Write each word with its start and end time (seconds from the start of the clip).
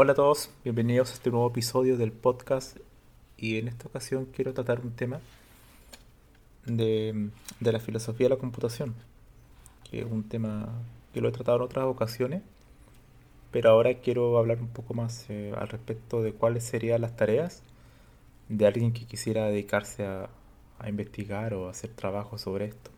Hola 0.00 0.12
a 0.12 0.14
todos, 0.14 0.48
bienvenidos 0.62 1.10
a 1.10 1.14
este 1.14 1.28
nuevo 1.32 1.48
episodio 1.48 1.96
del 1.96 2.12
podcast 2.12 2.76
y 3.36 3.58
en 3.58 3.66
esta 3.66 3.88
ocasión 3.88 4.26
quiero 4.26 4.54
tratar 4.54 4.78
un 4.78 4.92
tema 4.92 5.18
de, 6.64 7.30
la 7.58 7.80
filosofía 7.80 8.26
de 8.26 8.34
la 8.36 8.38
computación, 8.38 8.94
que 9.90 10.02
es 10.02 10.06
un 10.06 10.22
tema 10.22 10.68
que 11.12 11.20
lo 11.20 11.28
he 11.28 11.32
tratado 11.32 11.56
en 11.56 11.64
otras 11.64 11.86
ocasiones, 11.86 12.42
pero 13.50 13.70
ahora 13.70 13.92
quiero 13.94 14.38
hablar 14.38 14.60
un 14.60 14.68
poco 14.68 14.94
más 14.94 15.28
eh, 15.30 15.52
al 15.58 15.66
respecto 15.66 16.22
de 16.22 16.32
cuáles 16.32 16.62
serían 16.62 17.00
las 17.00 17.16
tareas 17.16 17.64
de 18.48 18.68
alguien 18.68 18.92
que 18.92 19.04
quisiera 19.04 19.46
dedicarse 19.46 20.06
a, 20.06 20.30
investigar 20.86 21.54
o 21.54 21.68
hacer 21.68 21.90
trabajo 21.90 22.38
sobre 22.38 22.66
esto. 22.66 22.92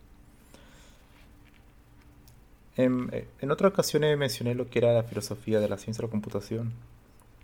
En, 2.76 3.10
en, 3.40 3.50
otras 3.50 3.72
ocasiones 3.72 4.18
mencioné 4.18 4.54
lo 4.54 4.68
que 4.68 4.80
era 4.80 4.92
la 4.92 5.02
filosofía 5.02 5.60
de 5.60 5.68
la 5.70 5.78
ciencia 5.78 6.02
de 6.02 6.08
la 6.08 6.10
computación 6.10 6.74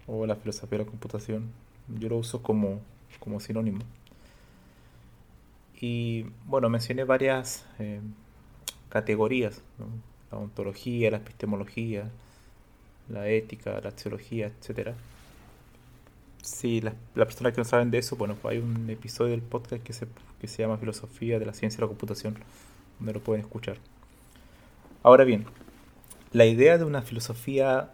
o 0.06 0.26
la 0.26 0.36
filosofía 0.36 0.78
de 0.78 0.84
la 0.84 0.90
computación. 0.90 1.50
Yo 1.88 2.08
lo 2.08 2.18
uso 2.18 2.42
como, 2.42 2.80
como 3.20 3.40
sinónimo. 3.40 3.80
Y 5.80 6.26
bueno, 6.46 6.68
mencioné 6.68 7.04
varias 7.04 7.66
eh, 7.78 8.00
categorías, 8.88 9.62
la 10.30 10.38
ontología, 10.38 11.10
la 11.10 11.18
epistemología, 11.18 12.10
la 13.08 13.28
ética, 13.28 13.80
la 13.80 13.90
axiología, 13.90 14.46
etc. 14.46 14.90
Si 16.42 16.80
las 16.80 16.94
la 17.14 17.24
personas 17.24 17.52
que 17.52 17.60
no 17.60 17.64
saben 17.64 17.90
de 17.90 17.98
eso, 17.98 18.16
bueno, 18.16 18.36
pues 18.40 18.56
hay 18.56 18.62
un 18.62 18.88
episodio 18.88 19.32
del 19.32 19.42
podcast 19.42 19.82
que 19.82 19.92
se, 19.92 20.06
que 20.40 20.48
se 20.48 20.62
llama 20.62 20.78
Filosofía 20.78 21.38
de 21.38 21.46
la 21.46 21.52
Ciencia 21.52 21.78
de 21.78 21.82
la 21.82 21.88
Computación, 21.88 22.38
donde 22.98 23.12
lo 23.12 23.20
pueden 23.20 23.44
escuchar. 23.44 23.76
Ahora 25.02 25.24
bien, 25.24 25.44
la 26.32 26.46
idea 26.46 26.78
de 26.78 26.84
una 26.84 27.02
filosofía 27.02 27.92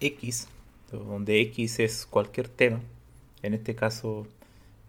X 0.00 0.48
donde 0.90 1.40
X 1.40 1.80
es 1.80 2.06
cualquier 2.06 2.48
tema, 2.48 2.80
en 3.42 3.54
este 3.54 3.74
caso 3.74 4.26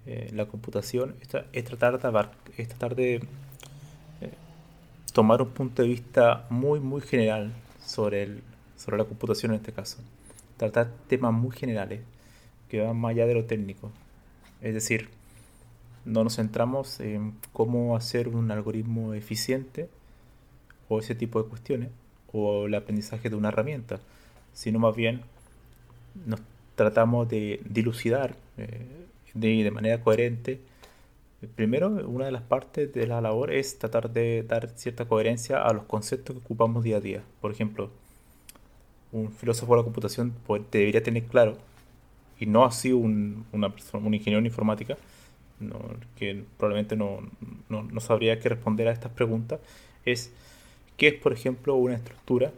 eh, 0.05 0.30
la 0.33 0.45
computación, 0.47 1.16
es, 1.21 1.27
tratar 1.66 1.99
de, 1.99 2.30
es 2.57 2.67
tratar 2.67 2.95
de 2.95 3.16
eh, 3.16 3.22
tomar 5.13 5.41
un 5.41 5.50
punto 5.50 5.81
de 5.81 5.88
vista 5.88 6.45
muy, 6.50 6.79
muy 6.79 7.01
general 7.01 7.53
sobre, 7.85 8.23
el, 8.23 8.44
sobre 8.78 8.97
la 8.97 9.06
computación 9.06 9.51
en 9.51 9.57
este 9.57 9.72
caso. 9.72 9.97
Tratar 10.57 10.91
temas 11.07 11.34
muy 11.34 11.56
generales 11.56 12.01
que 12.69 12.81
van 12.81 12.97
más 12.97 13.12
allá 13.12 13.25
de 13.25 13.33
lo 13.33 13.45
técnico. 13.45 13.91
Es 14.62 14.73
decir, 14.73 15.09
no 16.06 16.23
nos 16.23 16.38
centramos 16.38 17.00
en 17.00 17.35
cómo 17.53 17.95
hacer 17.95 18.28
un 18.28 18.50
algoritmo 18.51 19.13
eficiente 19.13 19.89
o 20.89 21.00
ese 21.00 21.16
tipo 21.16 21.41
de 21.41 21.50
cuestiones, 21.50 21.89
o 22.33 22.66
el 22.66 22.75
aprendizaje 22.75 23.29
de 23.29 23.35
una 23.35 23.50
herramienta, 23.50 24.00
sino 24.53 24.79
más 24.79 24.95
bien 24.95 25.22
nos 26.25 26.39
tratamos 26.75 27.29
de 27.29 27.61
dilucidar 27.66 28.35
eh, 28.57 28.85
de, 29.33 29.72
manera 29.72 30.01
coherente. 30.01 30.59
Primero, 31.55 31.89
una 31.89 32.25
de 32.25 32.31
las 32.31 32.44
partes 32.44 32.94
de 32.94 33.07
la 33.07 33.22
labor 33.22 33.51
es 33.51 33.79
tratar 33.79 34.11
de 34.11 34.44
dar 34.44 34.69
cierta 34.75 35.05
coherencia 35.05 35.63
a 35.63 35.73
los 35.73 35.85
conceptos 35.85 36.35
que 36.35 36.41
ocupamos 36.44 36.83
día 36.83 36.97
a 36.97 37.01
día. 37.01 37.23
Por 37.39 37.51
ejemplo, 37.51 37.89
un 39.11 39.31
filósofo 39.31 39.73
de 39.73 39.79
la 39.79 39.83
computación 39.83 40.33
debería 40.71 41.01
tener 41.01 41.23
claro, 41.23 41.57
y 42.39 42.45
no 42.45 42.63
así 42.66 42.91
un, 42.91 43.45
una 43.51 43.69
persona, 43.69 44.05
un 44.05 44.13
ingeniero 44.13 44.39
en 44.39 44.45
informática, 44.45 44.97
que 46.16 46.44
probablemente 46.57 46.95
no, 46.95 47.19
no 47.69 48.00
sabría 48.00 48.39
qué 48.39 48.50
responder 48.50 48.88
a 48.88 48.91
estas 48.91 49.11
preguntas, 49.11 49.59
es 50.05 50.31
qué 50.97 51.09
es, 51.09 51.13
por 51.16 51.33
ejemplo, 51.33 51.75
una 51.75 51.95
estructura 51.95 52.51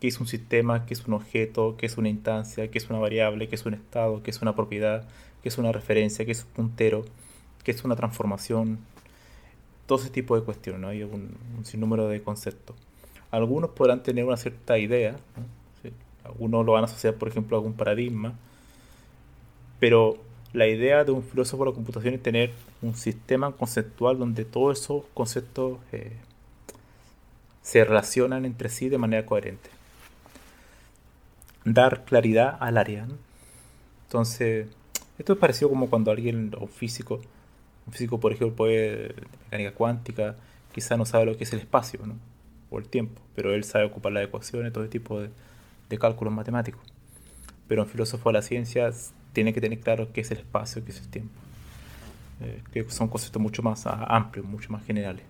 qué 0.00 0.08
es 0.08 0.20
un 0.20 0.26
sistema, 0.26 0.86
qué 0.86 0.94
es 0.94 1.06
un 1.06 1.14
objeto, 1.14 1.76
qué 1.76 1.86
es 1.86 1.96
una 1.96 2.08
instancia, 2.08 2.70
qué 2.70 2.78
es 2.78 2.90
una 2.90 2.98
variable, 2.98 3.48
qué 3.48 3.54
es 3.54 3.64
un 3.66 3.74
estado, 3.74 4.22
qué 4.22 4.30
es 4.30 4.42
una 4.42 4.54
propiedad, 4.54 5.08
qué 5.42 5.48
es 5.48 5.58
una 5.58 5.72
referencia, 5.72 6.24
qué 6.24 6.32
es 6.32 6.44
un 6.44 6.50
puntero, 6.50 7.04
qué 7.62 7.70
es 7.70 7.84
una 7.84 7.96
transformación, 7.96 8.78
todo 9.86 9.98
ese 9.98 10.10
tipo 10.10 10.38
de 10.38 10.42
cuestiones, 10.42 10.80
¿no? 10.80 10.88
Hay 10.88 11.02
un, 11.02 11.36
sinnúmero 11.64 12.08
de 12.08 12.22
conceptos. 12.22 12.76
Algunos 13.30 13.70
podrán 13.70 14.02
tener 14.02 14.24
una 14.24 14.36
cierta 14.36 14.78
idea, 14.78 15.16
algunos 16.24 16.64
lo 16.64 16.72
van 16.72 16.84
a 16.84 16.86
asociar, 16.86 17.14
por 17.14 17.28
ejemplo, 17.28 17.56
a 17.56 17.60
algún 17.60 17.74
paradigma, 17.74 18.34
pero 19.80 20.18
la 20.52 20.66
idea 20.68 21.04
de 21.04 21.12
un 21.12 21.22
filósofo 21.22 21.64
de 21.64 21.70
la 21.70 21.74
computación 21.74 22.14
es 22.14 22.22
tener 22.22 22.52
un 22.80 22.94
sistema 22.94 23.52
conceptual 23.52 24.18
donde 24.18 24.44
todos 24.44 24.80
esos 24.80 25.04
conceptos 25.12 25.78
eh, 25.92 26.12
se 27.60 27.84
relacionan 27.84 28.44
entre 28.44 28.68
sí 28.68 28.88
de 28.88 28.98
manera 28.98 29.26
coherente 29.26 29.73
dar 31.64 32.04
claridad 32.04 32.56
al 32.60 32.78
área. 32.78 33.06
Entonces, 34.06 34.68
esto 35.18 35.32
es 35.32 35.38
parecido 35.38 35.70
como 35.70 35.88
cuando 35.88 36.10
alguien, 36.10 36.54
un 36.58 36.68
físico, 36.68 37.20
un 37.86 37.92
físico 37.92 38.20
por 38.20 38.32
ejemplo, 38.32 38.56
puede, 38.56 39.14
mecánica 39.44 39.72
cuántica, 39.72 40.36
quizá 40.72 40.96
no 40.96 41.06
sabe 41.06 41.26
lo 41.26 41.36
que 41.36 41.44
es 41.44 41.52
el 41.52 41.60
espacio, 41.60 42.00
¿no? 42.06 42.14
o 42.70 42.78
el 42.78 42.88
tiempo, 42.88 43.20
pero 43.34 43.54
él 43.54 43.64
sabe 43.64 43.84
ocupar 43.84 44.12
las 44.12 44.24
ecuaciones, 44.24 44.72
todo 44.72 44.88
tipo 44.88 45.20
de, 45.20 45.30
cálculos 45.98 46.34
matemáticos. 46.34 46.82
Pero 47.68 47.84
un 47.84 47.88
filósofo 47.88 48.30
de 48.30 48.32
la 48.32 48.42
ciencia 48.42 48.90
tiene 49.32 49.52
que 49.52 49.60
tener 49.60 49.78
claro 49.78 50.12
qué 50.12 50.22
es 50.22 50.30
el 50.32 50.38
espacio, 50.38 50.84
qué 50.84 50.90
es 50.90 51.00
el 51.00 51.08
tiempo. 51.08 51.32
Eh, 52.40 52.60
que 52.72 52.90
son 52.90 53.06
conceptos 53.06 53.40
mucho 53.40 53.62
más 53.62 53.86
amplios, 53.86 54.44
mucho 54.44 54.72
más 54.72 54.84
generales. 54.84 55.22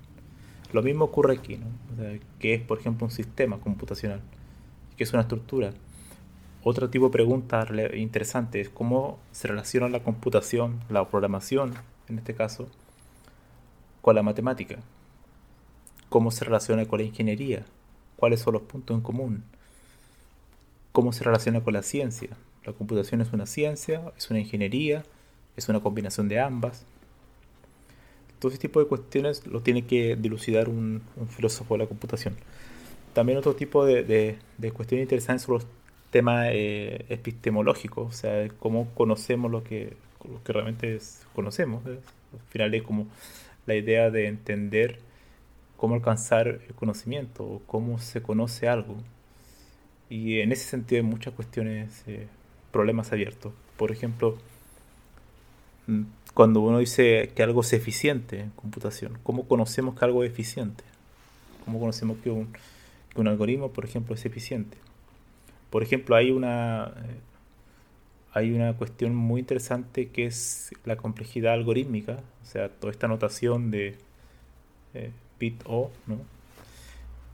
Lo 0.73 0.83
mismo 0.83 1.05
ocurre 1.05 1.35
aquí, 1.35 1.59
¿no? 1.59 1.67
que 2.39 2.55
es, 2.55 2.63
por 2.63 2.79
ejemplo, 2.79 3.05
un 3.05 3.11
sistema 3.11 3.59
computacional, 3.59 4.23
que 4.97 5.05
es 5.05 5.13
una 5.13 5.21
estructura 5.21 5.75
otro 6.67 6.89
tipo 6.89 7.07
de 7.07 7.13
pregunta 7.13 7.67
interesante 7.95 8.59
es 8.59 8.71
cómo 8.71 9.19
se 9.33 9.49
relaciona 9.49 9.91
la 9.91 10.03
computación, 10.03 10.81
la 10.89 11.07
programación, 11.07 11.75
en 12.09 12.19
este 12.19 12.35
caso, 12.35 12.69
con 14.01 14.15
la 14.15 14.23
matemática. 14.23 14.79
Cómo 16.09 16.31
se 16.31 16.43
relaciona 16.47 16.87
con 16.87 17.01
la 17.01 17.05
ingeniería. 17.05 17.67
Cuáles 18.17 18.41
son 18.41 18.55
los 18.55 18.63
puntos 18.63 18.97
en 18.97 19.03
común. 19.03 19.45
Cómo 20.93 21.13
se 21.13 21.23
relaciona 21.23 21.61
con 21.63 21.75
la 21.75 21.83
ciencia. 21.83 22.31
La 22.65 22.73
computación 22.73 23.21
es 23.21 23.31
una 23.35 23.45
ciencia, 23.45 24.01
es 24.17 24.31
una 24.31 24.41
ingeniería, 24.41 25.05
es 25.59 25.69
una 25.69 25.81
combinación 25.81 26.29
de 26.29 26.41
ambas. 26.41 26.87
Todo 28.39 28.51
ese 28.51 28.59
tipo 28.59 28.81
de 28.81 28.87
cuestiones 28.87 29.47
lo 29.47 29.61
tiene 29.61 29.85
que 29.85 30.17
dilucidar 30.17 30.71
un, 30.71 31.03
filósofo 31.29 31.75
de 31.75 31.79
la 31.81 31.87
computación. 31.87 32.37
También 33.13 33.37
otro 33.37 33.55
tipo 33.55 33.85
de, 33.85 34.03
de 34.57 34.73
cuestiones 34.73 35.05
interesantes 35.05 35.43
son 35.43 35.57
los 35.57 35.67
tema 36.15 36.53
eh, 36.53 37.07
epistemológico, 37.09 38.03
o 38.03 38.13
sea, 38.13 38.49
cómo 38.61 38.89
conocemos 38.95 39.51
lo 39.51 39.65
que, 39.65 39.97
realmente 40.45 40.97
conocemos. 41.35 41.85
Al 41.85 41.99
final 42.51 42.73
es 42.73 42.85
como 42.85 43.09
la 43.67 43.75
idea 43.75 44.13
de 44.13 44.29
entender 44.29 45.01
cómo 45.77 45.97
alcanzar 45.97 46.47
el 46.47 46.75
conocimiento 46.77 47.43
o 47.43 47.63
cómo 47.67 47.99
se 47.99 48.23
conoce 48.23 48.69
algo. 48.69 48.95
Y 50.09 50.39
en 50.39 50.53
ese 50.53 50.69
sentido 50.69 51.03
hay 51.03 51.09
muchas 51.09 51.35
cuestiones, 51.35 52.05
eh, 52.07 52.29
problemas 52.71 53.11
abiertos. 53.11 53.53
Por 53.77 53.91
ejemplo, 53.91 54.39
mm, 55.89 56.03
cuando 56.33 56.61
uno 56.61 56.79
dice 56.79 57.33
que 57.35 57.43
algo 57.43 57.63
es 57.63 57.73
eficiente 57.73 58.39
en 58.39 58.51
computación, 58.51 59.19
¿cómo 59.25 59.49
conocemos 59.49 59.99
que 59.99 60.05
algo 60.05 60.23
es 60.23 60.31
eficiente? 60.31 60.85
¿Cómo 61.65 61.81
conocemos 61.81 62.19
que 62.23 62.31
un 62.31 63.29
algoritmo, 63.29 63.73
por 63.73 63.85
ejemplo, 63.85 64.15
es 64.15 64.25
eficiente? 64.25 64.77
Por 65.75 65.83
ejemplo, 65.83 66.15
hay 66.15 66.31
una, 66.31 66.95
hay 68.33 68.53
una 68.53 68.75
cuestión 68.75 69.13
muy 69.13 69.41
interesante 69.41 70.09
que 70.09 70.25
es 70.25 70.71
la 70.85 70.95
complejidad 70.95 71.53
algorítmica, 71.53 72.19
o 72.45 72.47
sea, 72.47 72.69
toda 72.69 72.93
esta 72.93 73.09
notación 73.09 73.73
de 73.73 73.97
eh, 74.95 75.11
bit 75.41 75.61
O, 75.67 75.91
¿no? 76.07 76.21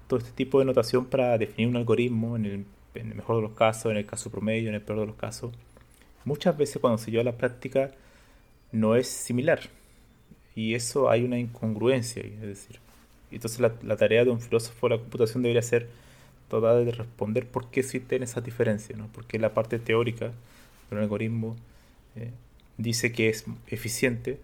todo 0.07 0.21
este 0.21 0.31
tipo 0.31 0.59
de 0.59 0.65
notación 0.65 1.05
para 1.05 1.37
definir 1.37 1.69
un 1.69 1.77
algoritmo, 1.77 2.35
en 2.35 2.47
el, 2.47 2.65
en 2.95 3.09
el, 3.11 3.15
mejor 3.17 3.37
de 3.37 3.43
los 3.43 3.53
casos, 3.53 3.93
en 3.93 3.99
el 3.99 4.07
caso 4.07 4.31
promedio, 4.31 4.71
en 4.71 4.75
el 4.75 4.81
peor 4.81 5.01
de 5.01 5.07
los 5.09 5.17
casos, 5.17 5.53
muchas 6.25 6.57
veces 6.57 6.79
cuando 6.79 6.97
se 6.97 7.11
lleva 7.11 7.21
a 7.21 7.25
la 7.25 7.37
práctica 7.37 7.91
no 8.73 8.97
es 8.97 9.07
similar. 9.07 9.61
Y 10.55 10.75
eso 10.75 11.11
hay 11.11 11.25
una 11.25 11.39
incongruencia, 11.39 12.23
es 12.23 12.41
decir, 12.41 12.81
entonces 13.31 13.61
la, 13.61 13.75
la 13.83 13.99
tarea 13.99 14.25
de 14.25 14.31
un 14.31 14.41
filósofo 14.41 14.89
de 14.89 14.97
la 14.97 15.01
computación 15.03 15.43
debería 15.43 15.61
ser 15.61 15.91
toda 16.51 16.75
de 16.75 16.91
responder 16.91 17.47
por 17.47 17.71
qué 17.71 17.81
existen 17.81 18.23
esas 18.23 18.45
diferencias, 18.45 18.99
¿no? 18.99 19.09
porque 19.15 19.39
la 19.39 19.55
parte 19.55 19.79
teórica 19.79 20.33
del 20.91 20.99
algoritmo 20.99 21.57
eh, 22.17 22.33
dice 22.77 23.13
que 23.13 23.31
es 23.31 23.47
eficiente 23.69 24.39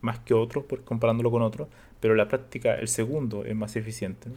más 0.00 0.20
que 0.20 0.32
otro, 0.32 0.64
por, 0.64 0.84
comparándolo 0.84 1.30
con 1.30 1.42
otro, 1.42 1.68
pero 2.00 2.14
la 2.14 2.28
práctica 2.28 2.76
el 2.76 2.88
segundo 2.88 3.44
es 3.44 3.56
más 3.56 3.74
eficiente. 3.74 4.30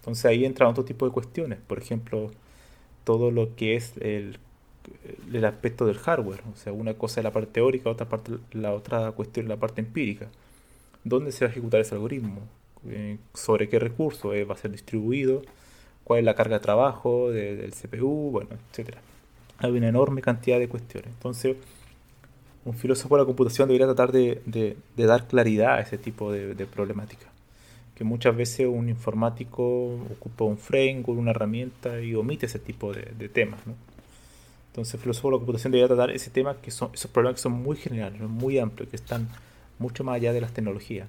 Entonces 0.00 0.24
ahí 0.24 0.46
entran 0.46 0.70
otro 0.70 0.84
tipo 0.84 1.06
de 1.06 1.12
cuestiones, 1.12 1.58
por 1.66 1.78
ejemplo, 1.78 2.30
todo 3.04 3.30
lo 3.30 3.54
que 3.54 3.76
es 3.76 3.92
el, 3.98 4.38
el 5.30 5.44
aspecto 5.44 5.84
del 5.84 5.98
hardware, 5.98 6.40
o 6.50 6.56
sea, 6.56 6.72
una 6.72 6.94
cosa 6.94 7.20
es 7.20 7.24
la 7.24 7.32
parte 7.32 7.52
teórica, 7.52 7.90
otra 7.90 8.08
parte, 8.08 8.32
la 8.52 8.72
otra 8.72 9.12
cuestión 9.12 9.46
es 9.46 9.50
la 9.50 9.56
parte 9.58 9.82
empírica. 9.82 10.28
¿Dónde 11.04 11.30
se 11.30 11.44
va 11.44 11.50
a 11.50 11.52
ejecutar 11.52 11.80
ese 11.82 11.94
algoritmo? 11.94 12.40
Eh, 12.88 13.18
¿Sobre 13.34 13.68
qué 13.68 13.78
recurso 13.78 14.32
eh, 14.32 14.44
va 14.44 14.54
a 14.54 14.56
ser 14.58 14.70
distribuido? 14.70 15.42
¿Cuál 16.08 16.20
es 16.20 16.24
la 16.24 16.34
carga 16.34 16.56
de 16.58 16.60
trabajo 16.60 17.30
de, 17.30 17.54
del 17.54 17.72
CPU? 17.72 18.30
Bueno, 18.32 18.50
etcétera. 18.70 18.98
Hay 19.58 19.70
una 19.70 19.88
enorme 19.88 20.22
cantidad 20.22 20.58
de 20.58 20.68
cuestiones. 20.68 21.10
Entonces, 21.10 21.56
un 22.64 22.74
filósofo 22.74 23.14
de 23.16 23.22
la 23.22 23.26
computación 23.26 23.68
debería 23.68 23.86
tratar 23.86 24.10
de, 24.10 24.42
de, 24.46 24.76
de 24.96 25.06
dar 25.06 25.28
claridad 25.28 25.74
a 25.74 25.80
ese 25.80 25.98
tipo 25.98 26.32
de, 26.32 26.54
de 26.54 26.66
problemática 26.66 27.26
que 27.94 28.04
muchas 28.04 28.34
veces 28.36 28.68
un 28.68 28.88
informático 28.88 29.96
ocupa 30.12 30.44
un 30.44 30.56
framework, 30.56 31.18
una 31.18 31.32
herramienta 31.32 32.00
y 32.00 32.14
omite 32.14 32.46
ese 32.46 32.60
tipo 32.60 32.92
de, 32.92 33.28
temas. 33.28 33.66
¿no? 33.66 33.74
Entonces, 34.68 34.94
el 34.94 35.00
filósofo 35.00 35.28
de 35.28 35.32
la 35.32 35.38
computación 35.38 35.72
debería 35.72 35.88
tratar 35.88 36.12
ese 36.12 36.30
tema 36.30 36.54
que 36.62 36.70
son 36.70 36.90
esos 36.94 37.10
problemas 37.10 37.34
que 37.38 37.42
son 37.42 37.52
muy 37.52 37.76
generales, 37.76 38.20
muy 38.20 38.60
amplios, 38.60 38.88
que 38.88 38.96
están 38.96 39.28
mucho 39.80 40.04
más 40.04 40.14
allá 40.14 40.32
de 40.32 40.40
las 40.40 40.54
tecnologías. 40.54 41.08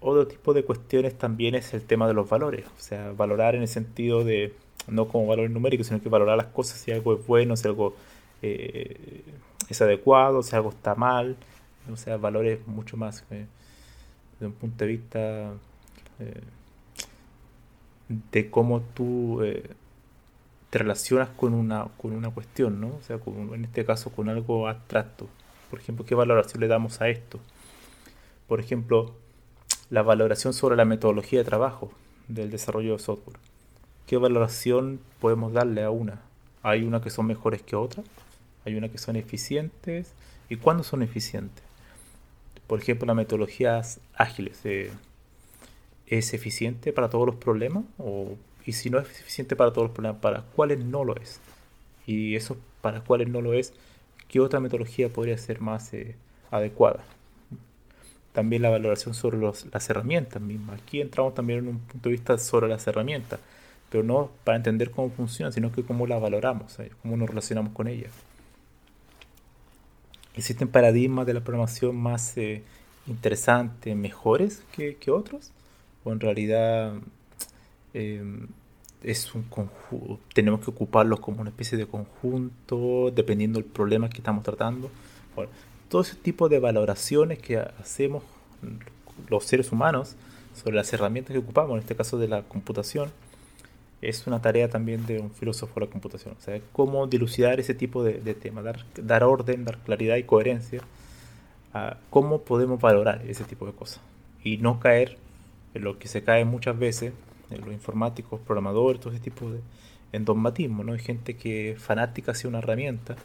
Otro 0.00 0.26
tipo 0.26 0.54
de 0.54 0.64
cuestiones 0.64 1.16
también 1.18 1.54
es 1.54 1.74
el 1.74 1.82
tema 1.82 2.08
de 2.08 2.14
los 2.14 2.28
valores, 2.28 2.66
o 2.66 2.80
sea, 2.80 3.12
valorar 3.12 3.54
en 3.54 3.62
el 3.62 3.68
sentido 3.68 4.24
de 4.24 4.54
no 4.88 5.08
como 5.08 5.26
valores 5.26 5.50
numéricos, 5.50 5.88
sino 5.88 6.00
que 6.00 6.08
valorar 6.08 6.36
las 6.38 6.46
cosas 6.46 6.80
si 6.80 6.90
algo 6.90 7.14
es 7.14 7.26
bueno, 7.26 7.56
si 7.56 7.68
algo 7.68 7.94
eh, 8.40 9.22
es 9.68 9.82
adecuado, 9.82 10.42
si 10.42 10.56
algo 10.56 10.70
está 10.70 10.94
mal, 10.94 11.36
o 11.92 11.96
sea, 11.96 12.16
valores 12.16 12.66
mucho 12.66 12.96
más 12.96 13.24
eh, 13.30 13.46
desde 14.32 14.46
un 14.46 14.52
punto 14.52 14.84
de 14.84 14.90
vista 14.90 15.52
eh, 16.18 16.40
de 18.32 18.50
cómo 18.50 18.80
tú 18.80 19.42
eh, 19.42 19.70
te 20.70 20.78
relacionas 20.78 21.28
con 21.30 21.54
una, 21.54 21.88
con 21.98 22.12
una 22.12 22.30
cuestión, 22.30 22.80
¿no? 22.80 22.88
O 22.88 23.02
sea, 23.02 23.18
con, 23.18 23.54
en 23.54 23.64
este 23.64 23.84
caso 23.84 24.10
con 24.10 24.28
algo 24.28 24.68
abstracto. 24.68 25.28
Por 25.70 25.78
ejemplo, 25.78 26.04
¿qué 26.04 26.14
valoración 26.14 26.60
le 26.60 26.68
damos 26.68 27.00
a 27.00 27.08
esto? 27.08 27.38
Por 28.48 28.60
ejemplo, 28.60 29.14
la 29.90 30.02
valoración 30.02 30.52
sobre 30.52 30.76
la 30.76 30.84
metodología 30.84 31.40
de 31.40 31.44
trabajo 31.44 31.90
del 32.28 32.50
desarrollo 32.50 32.92
de 32.92 32.98
software. 32.98 33.38
¿Qué 34.06 34.16
valoración 34.16 35.00
podemos 35.20 35.52
darle 35.52 35.82
a 35.82 35.90
una? 35.90 36.22
Hay 36.62 36.84
una 36.84 37.00
que 37.00 37.10
son 37.10 37.26
mejores 37.26 37.62
que 37.62 37.76
otras, 37.76 38.06
hay 38.64 38.76
una 38.76 38.88
que 38.88 38.98
son 38.98 39.16
eficientes. 39.16 40.12
¿Y 40.48 40.56
cuándo 40.56 40.82
son 40.82 41.02
eficientes? 41.02 41.62
por 42.70 42.80
ejemplo, 42.80 43.04
las 43.04 43.16
metodologías 43.16 43.98
ágiles, 44.14 44.60
¿es 46.06 46.34
eficiente 46.34 46.92
para 46.92 47.10
todos 47.10 47.26
los 47.26 47.34
problemas? 47.34 47.82
O, 47.98 48.36
y 48.64 48.74
si 48.74 48.90
no 48.90 49.00
es 49.00 49.08
eficiente 49.08 49.56
para 49.56 49.72
todos 49.72 49.88
los 49.88 49.92
problemas, 49.92 50.20
¿para 50.20 50.42
cuáles 50.42 50.78
no 50.78 51.02
lo 51.02 51.16
es? 51.16 51.40
Y 52.06 52.36
eso, 52.36 52.56
para 52.80 53.00
cuáles 53.00 53.28
no 53.28 53.40
lo 53.40 53.54
es, 53.54 53.72
¿qué 54.28 54.38
otra 54.38 54.60
metodología 54.60 55.08
podría 55.08 55.36
ser 55.36 55.60
más 55.60 55.92
eh, 55.94 56.14
adecuada? 56.52 57.02
También 58.32 58.62
la 58.62 58.70
valoración 58.70 59.14
sobre 59.14 59.38
los, 59.38 59.66
las 59.72 59.90
herramientas 59.90 60.40
mismas. 60.40 60.80
Aquí 60.80 61.00
entramos 61.00 61.34
también 61.34 61.60
en 61.60 61.68
un 61.68 61.78
punto 61.80 62.08
de 62.08 62.12
vista 62.12 62.38
sobre 62.38 62.68
las 62.68 62.86
herramientas, 62.86 63.40
pero 63.90 64.04
no 64.04 64.30
para 64.44 64.56
entender 64.56 64.90
cómo 64.90 65.10
funcionan, 65.10 65.52
sino 65.52 65.72
que 65.72 65.82
cómo 65.82 66.06
las 66.06 66.20
valoramos, 66.20 66.78
cómo 67.02 67.16
nos 67.16 67.28
relacionamos 67.28 67.72
con 67.72 67.88
ellas 67.88 68.12
existen 70.34 70.68
paradigmas 70.68 71.26
de 71.26 71.34
la 71.34 71.40
programación 71.40 71.96
más 71.96 72.36
eh, 72.36 72.62
interesantes, 73.06 73.94
mejores 73.96 74.62
que, 74.72 74.96
que, 74.96 75.10
otros, 75.10 75.50
o 76.04 76.12
en 76.12 76.20
realidad 76.20 76.94
eh, 77.94 78.22
es 79.02 79.34
un 79.34 79.44
tenemos 80.34 80.60
que 80.60 80.70
ocuparlos 80.70 81.20
como 81.20 81.40
una 81.40 81.50
especie 81.50 81.76
de 81.78 81.86
conjunto, 81.86 83.10
dependiendo 83.14 83.58
del 83.58 83.68
problema 83.68 84.08
que 84.08 84.18
estamos 84.18 84.42
tratando. 84.42 84.90
Todo 85.90 86.02
ese 86.02 86.14
tipo 86.14 86.48
de 86.48 86.60
valoraciones 86.60 87.38
que 87.40 87.58
hacemos 87.58 88.22
los 89.28 89.44
seres 89.44 89.72
humanos 89.72 90.16
sobre 90.54 90.76
las 90.76 90.90
herramientas 90.92 91.32
que 91.32 91.38
ocupamos, 91.38 91.72
en 91.72 91.80
este 91.80 91.96
caso 91.96 92.16
de 92.16 92.28
la 92.28 92.42
computación, 92.42 93.10
es 94.00 94.26
una 94.26 94.40
tarea 94.40 94.70
también 94.70 95.04
de 95.04 95.18
un 95.18 95.30
filósofo 95.30 95.78
de 95.78 95.86
la 95.86 95.92
computación. 95.92 96.34
O 96.38 96.40
sea, 96.40 96.58
cómo 96.72 97.06
dilucidar 97.06 97.60
ese 97.60 97.74
tipo 97.74 98.02
de, 98.02 98.14
de 98.14 98.34
temas, 98.34 98.64
dar, 98.64 98.84
dar, 98.96 99.24
orden, 99.24 99.64
dar 99.64 99.78
claridad 99.78 100.16
y 100.16 100.22
coherencia 100.22 100.80
a 101.74 101.98
cómo 102.08 102.42
podemos 102.42 102.80
valorar 102.80 103.22
ese 103.26 103.44
tipo 103.44 103.66
de 103.66 103.72
cosas. 103.72 104.00
Y 104.42 104.56
no 104.58 104.80
caer 104.80 105.18
en 105.74 105.82
lo 105.82 105.98
que 105.98 106.08
se 106.08 106.22
cae 106.22 106.44
muchas 106.44 106.78
veces, 106.78 107.12
en 107.50 107.60
los 107.60 107.72
informáticos, 107.72 108.40
programadores, 108.40 109.00
todo 109.00 109.12
ese 109.12 109.22
tipo 109.22 109.50
de 109.50 109.60
en 110.12 110.24
dogmatismo, 110.24 110.82
¿no? 110.82 110.92
Hay 110.92 110.98
gente 110.98 111.36
que 111.36 111.72
es 111.72 111.82
fanática 111.82 112.32
hacia 112.32 112.48
una 112.48 112.58
herramienta 112.58 113.16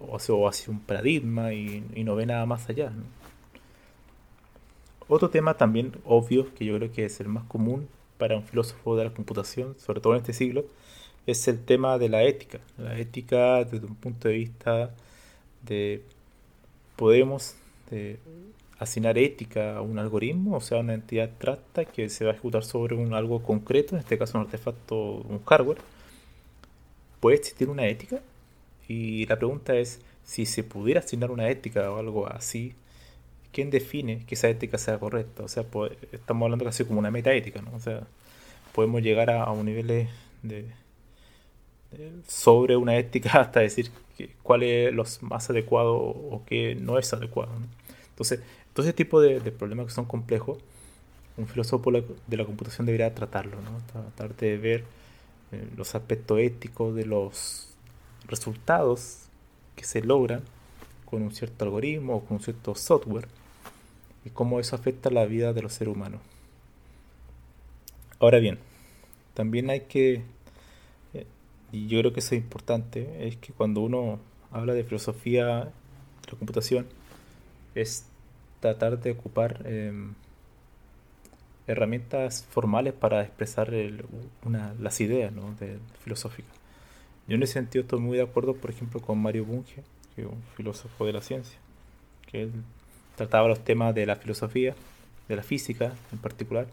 o 0.00 0.16
hacia, 0.16 0.34
o 0.34 0.48
hacia 0.48 0.72
un 0.72 0.80
paradigma 0.80 1.52
y, 1.52 1.84
y, 1.94 2.04
no 2.04 2.16
ve 2.16 2.26
nada 2.26 2.46
más 2.46 2.68
allá. 2.68 2.90
¿no? 2.90 3.04
Otro 5.08 5.30
tema 5.30 5.54
también 5.54 5.92
obvio, 6.04 6.54
que 6.54 6.64
yo 6.64 6.76
creo 6.76 6.92
que 6.92 7.04
es 7.04 7.20
el 7.20 7.28
más 7.28 7.44
común 7.44 7.88
para 8.18 8.36
un 8.36 8.44
filósofo 8.44 8.96
de 8.96 9.04
la 9.04 9.10
computación, 9.12 9.74
sobre 9.78 10.00
todo 10.00 10.14
en 10.14 10.20
este 10.20 10.32
siglo, 10.32 10.64
es 11.26 11.48
el 11.48 11.64
tema 11.64 11.98
de 11.98 12.08
la 12.08 12.22
ética. 12.22 12.60
La 12.78 12.98
ética 12.98 13.64
desde 13.64 13.86
un 13.86 13.96
punto 13.96 14.28
de 14.28 14.34
vista 14.34 14.94
de 15.62 16.02
podemos 16.96 17.56
de 17.90 18.18
asignar 18.78 19.18
ética 19.18 19.76
a 19.76 19.82
un 19.82 19.98
algoritmo, 19.98 20.56
o 20.56 20.60
sea, 20.60 20.78
una 20.78 20.94
entidad 20.94 21.26
abstracta 21.26 21.84
que 21.84 22.08
se 22.08 22.24
va 22.24 22.30
a 22.30 22.34
ejecutar 22.34 22.64
sobre 22.64 22.94
un 22.94 23.12
algo 23.14 23.42
concreto, 23.42 23.94
en 23.94 24.00
este 24.00 24.16
caso 24.18 24.38
un 24.38 24.44
artefacto, 24.44 24.96
un 24.96 25.42
hardware. 25.44 25.78
¿Puede 27.20 27.36
existir 27.36 27.68
una 27.68 27.86
ética? 27.86 28.20
Y 28.90 29.24
la 29.26 29.36
pregunta 29.36 29.76
es, 29.76 30.00
si 30.24 30.46
se 30.46 30.64
pudiera 30.64 30.98
asignar 30.98 31.30
una 31.30 31.48
ética 31.48 31.92
o 31.92 31.98
algo 31.98 32.26
así, 32.26 32.74
¿quién 33.52 33.70
define 33.70 34.26
que 34.26 34.34
esa 34.34 34.48
ética 34.48 34.78
sea 34.78 34.98
correcta? 34.98 35.44
O 35.44 35.48
sea, 35.48 35.62
pues, 35.62 35.92
estamos 36.10 36.46
hablando 36.46 36.64
casi 36.64 36.84
como 36.84 36.98
una 36.98 37.12
metaética, 37.12 37.62
¿no? 37.62 37.70
O 37.76 37.78
sea, 37.78 38.08
podemos 38.74 39.00
llegar 39.00 39.30
a, 39.30 39.44
a 39.44 39.52
un 39.52 39.66
nivel 39.66 39.86
de, 39.86 40.08
de, 40.42 40.64
sobre 42.26 42.74
una 42.74 42.96
ética 42.96 43.30
hasta 43.40 43.60
decir 43.60 43.92
que, 44.18 44.30
cuál 44.42 44.64
es 44.64 44.92
lo 44.92 45.04
más 45.20 45.48
adecuado 45.50 45.94
o 45.94 46.42
qué 46.44 46.74
no 46.74 46.98
es 46.98 47.12
adecuado. 47.12 47.52
¿no? 47.60 47.66
Entonces, 48.08 48.40
todo 48.74 48.84
ese 48.84 48.92
tipo 48.92 49.20
de, 49.20 49.38
de, 49.38 49.52
problemas 49.52 49.86
que 49.86 49.92
son 49.92 50.06
complejos, 50.06 50.58
un 51.36 51.46
filósofo 51.46 51.92
de 51.92 52.36
la 52.36 52.44
computación 52.44 52.86
debería 52.86 53.14
tratarlo, 53.14 53.60
¿no? 53.62 53.78
Tratar 53.92 54.34
de 54.34 54.58
ver 54.58 54.84
eh, 55.52 55.64
los 55.76 55.94
aspectos 55.94 56.40
éticos 56.40 56.96
de 56.96 57.06
los 57.06 57.69
resultados 58.30 59.28
que 59.76 59.84
se 59.84 60.02
logran 60.02 60.42
con 61.04 61.22
un 61.22 61.32
cierto 61.32 61.64
algoritmo 61.64 62.16
o 62.16 62.20
con 62.24 62.36
un 62.38 62.42
cierto 62.42 62.74
software 62.74 63.26
y 64.24 64.30
cómo 64.30 64.60
eso 64.60 64.76
afecta 64.76 65.10
la 65.10 65.26
vida 65.26 65.52
de 65.52 65.62
los 65.62 65.72
seres 65.72 65.94
humanos. 65.94 66.20
Ahora 68.18 68.38
bien, 68.38 68.58
también 69.34 69.70
hay 69.70 69.82
que, 69.82 70.22
eh, 71.14 71.26
y 71.72 71.88
yo 71.88 72.00
creo 72.00 72.12
que 72.12 72.20
eso 72.20 72.34
es 72.34 72.40
importante, 72.42 73.26
es 73.26 73.36
que 73.36 73.52
cuando 73.52 73.80
uno 73.80 74.20
habla 74.52 74.74
de 74.74 74.84
filosofía 74.84 75.46
de 75.46 76.32
la 76.32 76.38
computación, 76.38 76.86
es 77.74 78.04
tratar 78.60 79.00
de 79.00 79.12
ocupar 79.12 79.62
eh, 79.64 79.92
herramientas 81.66 82.44
formales 82.50 82.92
para 82.92 83.22
expresar 83.22 83.72
las 84.78 85.00
ideas 85.00 85.32
filosóficas. 86.04 86.59
Yo 87.28 87.36
en 87.36 87.42
ese 87.42 87.54
sentido 87.54 87.82
estoy 87.82 88.00
muy 88.00 88.16
de 88.16 88.24
acuerdo, 88.24 88.54
por 88.54 88.70
ejemplo, 88.70 89.00
con 89.00 89.18
Mario 89.18 89.44
Bunge, 89.44 89.82
que 90.14 90.22
es 90.22 90.28
un 90.28 90.42
filósofo 90.56 91.06
de 91.06 91.12
la 91.12 91.20
ciencia, 91.20 91.58
que 92.30 92.42
él 92.42 92.52
trataba 93.16 93.48
los 93.48 93.62
temas 93.64 93.94
de 93.94 94.06
la 94.06 94.16
filosofía, 94.16 94.74
de 95.28 95.36
la 95.36 95.42
física 95.42 95.92
en 96.12 96.18
particular, 96.18 96.66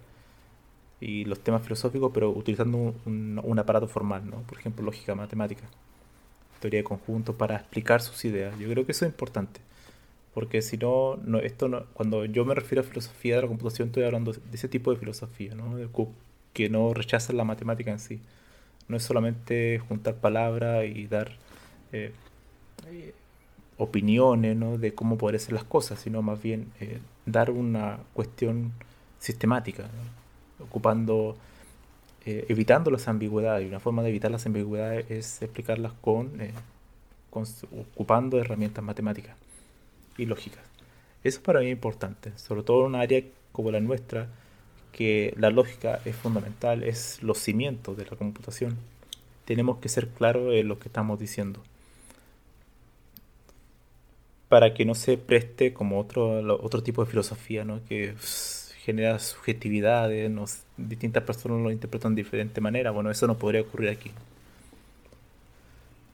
y 1.00 1.25
los 1.25 1.39
temas 1.39 1.62
filosóficos, 1.62 2.12
pero 2.13 2.32
utilizando 2.32 2.96
un, 3.06 3.60
aparato 3.60 3.88
formal, 3.88 4.27
¿no? 4.30 4.38
Por 4.44 4.58
ejemplo, 4.58 4.84
lógica 4.84 5.13
matemática, 5.13 5.63
teoría 6.60 6.80
de 6.80 6.84
conjuntos, 6.84 7.36
para 7.36 7.56
explicar 7.56 8.01
sus 8.01 8.25
ideas. 8.25 8.58
Yo 8.58 8.68
creo 8.70 8.86
que 8.86 8.94
eso 8.94 9.06
es 9.06 9.12
importante, 9.12 9.62
porque 10.34 10.62
si 10.62 10.77
no, 10.77 11.18
no 11.18 11.39
esto 11.39 11.68
no, 11.68 11.86
cuando 11.94 12.25
yo 12.25 12.46
me 12.46 12.56
refiero 12.56 12.82
a 12.82 12.84
filosofía 12.84 13.36
de 13.36 13.44
la 13.44 13.48
computación, 13.48 13.89
estoy 13.89 14.04
hablando 14.04 14.34
de 14.34 14.39
ese 14.54 14.68
tipo 14.68 14.92
de 14.92 14.98
filosofía, 14.98 15.54
¿no? 15.54 15.77
que 16.54 16.70
no 16.70 16.94
rechaza 16.94 17.34
la 17.34 17.44
matemática 17.44 17.92
en 17.92 18.00
sí. 18.00 18.20
No 18.88 18.98
es 18.98 19.03
solamente 19.03 19.79
juntar 19.79 20.15
palabras 20.15 20.86
y 20.86 21.08
dar 21.08 21.32
eh, 21.91 22.12
opiniones 23.77 24.56
¿no? 24.56 24.77
de 24.77 24.94
cómo 24.94 25.17
podrían 25.17 25.41
ser 25.41 25.53
las 25.53 25.63
cosas, 25.63 26.00
sino 26.00 26.22
más 26.22 26.41
bien 26.41 26.72
eh, 26.79 27.00
dar 27.25 27.51
una 27.51 28.00
cuestión 28.13 28.72
sistemática, 29.20 29.88
ocupando, 30.60 31.36
eh, 32.25 32.46
evitando 32.50 32.89
las 32.91 33.08
ambigüedades. 33.08 33.65
Y 33.65 33.70
una 33.70 33.79
forma 33.79 34.03
de 34.03 34.10
evitar 34.10 34.32
las 34.32 34.46
ambigüedades 34.46 35.10
es 35.12 35.41
explicarlas 35.41 35.94
con, 36.01 36.32
con 37.29 37.46
ocupando 37.94 38.39
herramientas 38.39 38.84
matemáticas 38.84 39.36
y 40.17 40.25
lógicas. 40.25 40.63
Eso 41.24 41.41
para 41.41 41.60
mí 41.60 41.67
es 41.67 41.72
importante, 41.74 42.32
sobre 42.38 42.63
todo 42.63 42.82
en 42.82 42.88
un 42.88 42.96
área 42.96 43.22
como 43.51 43.72
la 43.72 43.79
nuestra, 43.79 44.27
que 44.91 45.34
la 45.38 45.50
lógica 45.50 46.00
es 46.06 46.15
fundamental, 46.15 46.84
es 46.84 47.22
los 47.22 47.38
cimientos 47.38 47.98
de 47.98 48.06
la 48.06 48.17
computación. 48.17 48.77
Tenemos 49.46 49.77
que 49.77 49.89
ser 49.89 50.10
claros 50.10 50.53
en 50.53 50.67
lo 50.67 50.79
que 50.79 50.89
estamos 50.89 51.20
diciendo. 51.20 51.62
Para 54.50 54.74
que 54.74 54.86
no 54.86 54.96
se 54.96 55.17
preste 55.17 55.74
como 55.74 56.00
otro, 56.00 56.39
otro 56.63 56.82
tipo 56.82 57.03
de 57.03 57.10
filosofía, 57.10 57.63
¿no? 57.63 57.82
que 57.88 58.15
genera 58.84 59.20
subjetividades, 59.20 60.32
nos, 60.32 60.60
distintas 60.77 61.24
personas 61.24 61.62
lo 61.62 61.72
interpretan 61.72 62.15
de 62.15 62.24
diferente 62.24 62.62
manera. 62.62 62.91
Bueno, 62.91 63.12
eso 63.12 63.27
no 63.27 63.38
podría 63.38 63.62
ocurrir 63.62 63.89
aquí. 63.89 64.12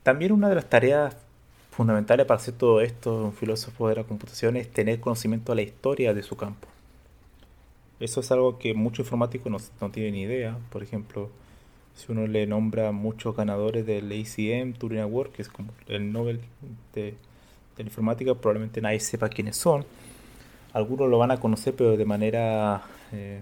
También 0.01 0.31
una 0.31 0.49
de 0.49 0.55
las 0.55 0.69
tareas 0.69 1.15
fundamentales 1.71 2.25
para 2.25 2.39
hacer 2.39 2.55
todo 2.55 2.81
esto, 2.81 3.25
un 3.25 3.33
filósofo 3.33 3.89
de 3.89 3.95
la 3.95 4.03
computación, 4.03 4.57
es 4.57 4.71
tener 4.71 4.99
conocimiento 4.99 5.51
de 5.51 5.57
la 5.57 5.61
historia 5.61 6.13
de 6.13 6.23
su 6.23 6.35
campo. 6.35 6.72
Eso 8.03 8.19
es 8.19 8.29
algo 8.33 8.59
que 8.59 8.73
muchos 8.73 9.05
informáticos 9.05 9.49
no, 9.49 9.57
no 9.79 9.89
tienen 9.89 10.15
idea. 10.15 10.57
Por 10.69 10.83
ejemplo, 10.83 11.29
si 11.95 12.11
uno 12.11 12.27
le 12.27 12.45
nombra 12.45 12.91
muchos 12.91 13.33
ganadores 13.33 13.85
del 13.85 14.11
ACM, 14.11 14.73
Turing 14.73 14.99
Award, 14.99 15.31
que 15.31 15.41
es 15.41 15.47
como 15.47 15.71
el 15.87 16.11
Nobel 16.11 16.41
de, 16.93 17.15
la 17.77 17.83
informática, 17.83 18.35
probablemente 18.35 18.81
nadie 18.81 18.99
sepa 18.99 19.29
quiénes 19.29 19.55
son. 19.55 19.85
Algunos 20.73 21.09
lo 21.09 21.17
van 21.17 21.31
a 21.31 21.39
conocer, 21.39 21.75
pero 21.77 21.95
de 21.95 22.03
manera 22.03 22.83
eh, 23.13 23.39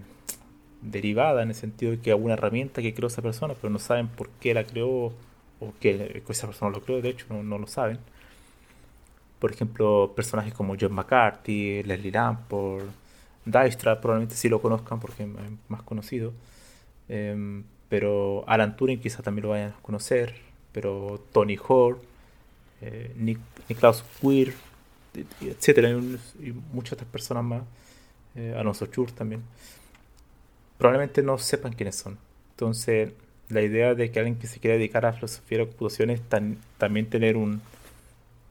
derivada, 0.84 1.42
en 1.42 1.50
el 1.50 1.56
sentido 1.56 1.94
de 1.94 2.00
que 2.00 2.12
alguna 2.12 2.36
herramienta 2.36 2.84
que 2.84 2.94
creó 2.94 3.08
esa 3.08 3.24
persona, 3.24 3.56
pero 3.60 3.74
no 3.74 3.80
saben 3.80 4.10
por 4.10 4.30
qué 4.40 4.54
la 4.54 4.64
creó 4.64 5.12
o 5.60 5.74
que 5.80 6.22
esa 6.30 6.46
persona 6.46 6.70
lo 6.70 6.84
creó, 6.84 7.02
de 7.02 7.10
hecho, 7.10 7.26
no, 7.30 7.42
no 7.42 7.58
lo 7.58 7.66
saben. 7.66 7.98
Por 9.40 9.52
ejemplo, 9.52 10.14
personajes 10.16 10.54
como 10.54 10.76
John 10.80 10.94
McCarthy, 10.94 11.82
Leslie 11.82 12.12
Lamport, 12.12 13.01
Dijkstra 13.46 14.00
probablemente 14.00 14.36
sí 14.36 14.50
lo 14.50 14.62
conozcan 14.62 15.00
porque 15.00 15.24
es 15.24 15.30
más 15.68 15.82
conocido. 15.84 16.34
Em, 17.10 17.64
pero 17.90 18.44
Alan 18.48 18.76
Turing 18.78 19.02
quizás 19.02 19.24
también 19.24 19.44
lo 19.44 19.50
vayan 19.50 19.72
a 19.72 19.82
conocer. 19.82 20.36
Pero 20.72 21.22
Tony 21.34 21.58
Hoare, 21.58 21.98
eh, 22.82 23.14
Nick, 23.18 23.40
Niklaus 23.68 24.04
Queer, 24.22 24.54
etcétera, 25.42 25.90
y, 25.90 26.54
muchas 26.72 26.94
otras 26.94 27.10
personas 27.10 27.44
más. 27.44 27.64
Eh, 28.36 28.56
Alonso 28.58 28.88
también. 29.16 29.42
Probablemente 30.78 31.22
no 31.22 31.38
sepan 31.38 31.74
quiénes 31.74 31.96
son. 31.96 32.18
Entonces, 32.52 33.12
la 33.50 33.62
idea 33.62 33.94
de 33.94 34.12
que 34.12 34.20
alguien 34.20 34.38
que 34.40 34.48
se 34.48 34.60
quiera 34.60 34.78
dedicar 34.78 35.06
a 35.06 35.14
filosofía 35.14 35.58
de 35.58 35.66
la 35.66 35.70
computación 35.70 36.10
es 36.10 36.22
también 36.78 37.10
tener 37.10 37.36
un, 37.36 37.62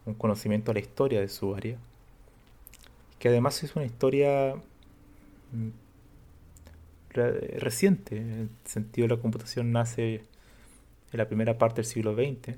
un 0.05 0.15
conocimiento 0.15 0.73
de 0.73 0.81
la 0.81 0.87
historia 0.87 1.21
de 1.21 1.29
su 1.29 1.55
área. 1.55 1.79
Que 3.19 3.29
además 3.29 3.63
es 3.63 3.75
una 3.77 3.87
historia 3.87 4.55
Mm, 5.53 5.71
reciente, 7.59 8.17
en 8.17 8.31
el 8.31 8.49
sentido 8.65 9.09
de 9.09 9.17
la 9.17 9.21
computación 9.21 9.73
nace 9.73 10.23
en 11.13 11.19
la 11.19 11.27
primera 11.27 11.59
parte 11.59 11.77
del 11.77 11.87
siglo 11.87 12.15
XX. 12.15 12.57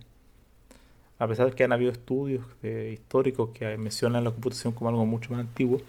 A 1.18 1.26
pesar 1.26 1.50
de 1.50 1.56
que 1.56 1.64
han 1.64 1.72
habido 1.72 1.92
estudios 1.92 2.44
históricos 2.62 3.50
que 3.50 3.76
mencionan 3.78 4.24
la 4.24 4.30
computación 4.30 4.72
como 4.72 4.90
algo 4.90 5.06
mucho 5.06 5.30
más 5.30 5.40
antiguo, 5.40 5.80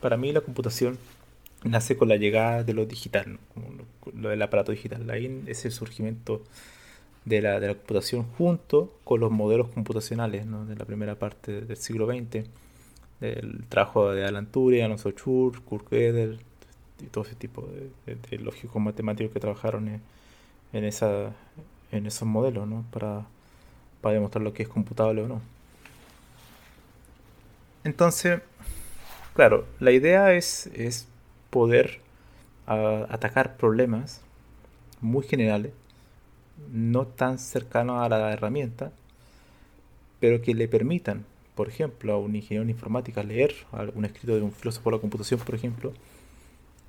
para 0.00 0.16
mí 0.16 0.32
la 0.32 0.40
computación 0.40 0.98
nace 1.64 1.96
con 1.96 2.08
la 2.08 2.16
llegada 2.16 2.64
de 2.64 2.72
lo 2.72 2.86
digital, 2.86 3.38
lo, 4.14 4.28
del 4.30 4.40
aparato 4.40 4.72
digital. 4.72 5.10
Ahí 5.10 5.42
es 5.46 5.64
el 5.64 5.72
surgimiento 5.72 6.42
de 7.24 7.42
la, 7.42 7.60
de 7.60 7.66
la 7.66 7.74
computación 7.74 8.24
junto 8.38 8.94
con 9.04 9.20
los 9.20 9.30
modelos 9.30 9.68
computacionales 9.68 10.46
de 10.68 10.76
la 10.76 10.84
primera 10.86 11.16
parte 11.18 11.60
del 11.60 11.76
siglo 11.76 12.06
XX 12.06 12.48
el 13.20 13.64
trabajo 13.68 14.12
de 14.12 14.24
Alan 14.24 14.46
Turing, 14.46 14.82
Alonso 14.82 15.10
Chur, 15.12 15.62
Kurt 15.62 15.88
Gödel 15.90 16.40
y 17.00 17.06
todo 17.06 17.24
ese 17.24 17.34
tipo 17.34 17.66
de, 17.66 18.38
lógicos 18.38 18.80
matemáticos 18.80 19.32
que 19.32 19.40
trabajaron 19.40 19.88
en, 19.88 20.02
en, 20.72 20.84
esa, 20.84 21.32
en 21.92 22.06
esos 22.06 22.26
modelos 22.26 22.66
¿no? 22.66 22.84
para, 22.90 23.26
para 24.00 24.14
demostrar 24.14 24.42
lo 24.42 24.52
que 24.52 24.62
es 24.62 24.68
computable 24.68 25.22
o 25.22 25.28
no. 25.28 25.40
Entonces, 27.84 28.40
claro, 29.34 29.66
la 29.78 29.90
idea 29.90 30.32
es, 30.32 30.66
es 30.74 31.08
poder 31.50 32.00
atacar 32.66 33.56
problemas 33.56 34.22
muy 35.00 35.26
generales, 35.26 35.72
no 36.70 37.06
tan 37.06 37.38
cercanos 37.38 38.04
a 38.04 38.08
la 38.08 38.32
herramienta, 38.32 38.92
pero 40.20 40.40
que 40.42 40.54
le 40.54 40.68
permitan 40.68 41.24
por 41.60 41.68
ejemplo, 41.68 42.14
a 42.14 42.18
un 42.18 42.34
ingeniero 42.34 42.62
en 42.62 42.70
informática 42.70 43.22
leer 43.22 43.54
algún 43.72 44.06
escrito 44.06 44.34
de 44.34 44.40
un 44.40 44.50
filósofo 44.50 44.88
de 44.88 44.96
la 44.96 45.00
computación, 45.02 45.40
por 45.40 45.54
ejemplo, 45.54 45.92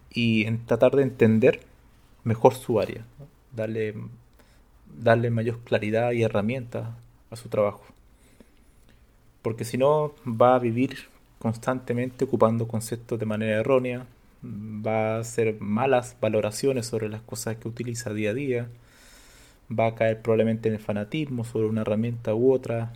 y 0.10 0.46
en 0.46 0.66
tratar 0.66 0.96
de 0.96 1.04
entender 1.04 1.60
mejor 2.24 2.56
su 2.56 2.80
área, 2.80 3.06
darle, 3.54 3.96
darle 4.98 5.30
mayor 5.30 5.60
claridad 5.66 6.14
y 6.14 6.24
herramientas 6.24 6.88
a 7.30 7.36
su 7.36 7.50
trabajo. 7.50 7.84
Porque 9.42 9.66
si 9.66 9.78
no, 9.78 10.14
va 10.26 10.56
a 10.56 10.60
vivir 10.60 11.10
constantemente 11.38 12.24
ocupando 12.24 12.66
conceptos 12.66 13.20
de 13.20 13.26
manera 13.26 13.60
errónea, 13.60 14.08
va 14.42 15.18
a 15.18 15.20
hacer 15.20 15.60
malas 15.60 16.16
valoraciones 16.22 16.86
sobre 16.86 17.10
las 17.10 17.24
cosas 17.24 17.58
que 17.58 17.68
utiliza 17.68 18.14
día 18.14 18.30
a 18.30 18.34
día, 18.34 18.70
va 19.70 19.88
a 19.88 19.96
caer 19.96 20.22
probablemente 20.22 20.70
en 20.70 20.76
el 20.76 20.80
fanatismo 20.80 21.44
sobre 21.44 21.68
una 21.68 21.82
herramienta 21.82 22.34
u 22.34 22.54
otra, 22.54 22.94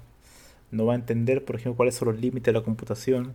no 0.76 0.86
va 0.86 0.94
a 0.94 0.98
entender, 0.98 1.44
por 1.46 1.56
ejemplo, 1.56 1.78
cuáles 1.78 1.96
son 1.96 2.10
los 2.10 2.20
límites 2.20 2.46
de 2.46 2.54
la 2.54 2.64
computación, 2.64 3.34